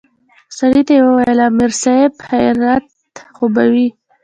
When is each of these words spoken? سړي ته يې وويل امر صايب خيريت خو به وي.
سړي 0.57 0.81
ته 0.87 0.93
يې 0.97 1.01
وويل 1.07 1.39
امر 1.47 1.69
صايب 1.81 2.13
خيريت 2.27 2.87
خو 3.35 3.45
به 3.53 3.63
وي. 3.73 3.87